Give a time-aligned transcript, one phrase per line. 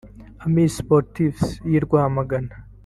[0.45, 2.53] Amis Sportifs y’i Rwamagana